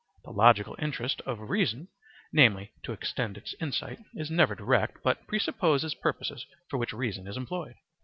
[0.23, 1.87] The logical interest of reason
[2.33, 7.37] (namely, to extend its insight) is never direct, but presupposes purposes for which reason is
[7.37, 7.75] employed.